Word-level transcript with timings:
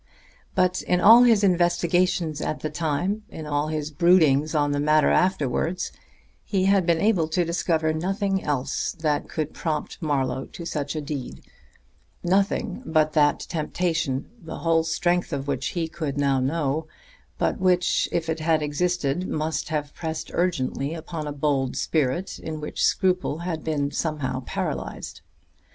But 0.55 0.81
in 0.81 0.99
all 0.99 1.21
his 1.25 1.43
investigations 1.43 2.41
at 2.41 2.61
the 2.61 2.71
time, 2.71 3.21
in 3.29 3.45
all 3.45 3.67
his 3.67 3.91
broodings 3.91 4.55
on 4.55 4.71
the 4.71 4.79
matter 4.79 5.11
afterwards, 5.11 5.91
he 6.43 6.65
had 6.65 6.87
been 6.87 6.97
able 6.99 7.27
to 7.27 7.45
discover 7.45 7.93
nothing 7.93 8.43
else 8.43 8.93
that 8.93 9.29
could 9.29 9.53
prompt 9.53 10.01
Marlowe 10.01 10.45
to 10.53 10.65
such 10.65 10.95
a 10.95 11.01
deed 11.01 11.43
nothing 12.23 12.81
but 12.83 13.13
that 13.13 13.41
temptation, 13.41 14.27
the 14.41 14.57
whole 14.65 14.83
strength 14.83 15.31
of 15.31 15.47
which 15.47 15.67
he 15.77 15.87
could 15.87 16.17
not 16.17 16.41
know, 16.41 16.87
but 17.37 17.59
which 17.59 18.09
if 18.11 18.27
it 18.27 18.39
had 18.39 18.63
existed 18.63 19.27
must 19.27 19.69
have 19.69 19.93
pressed 19.93 20.31
urgently 20.33 20.95
upon 20.95 21.27
a 21.27 21.31
bold 21.31 21.75
spirit 21.77 22.39
in 22.39 22.59
which 22.59 22.83
scruple 22.83 23.37
had 23.37 23.63
been 23.63 23.91
somehow 23.91 24.39
paralyzed. 24.47 25.21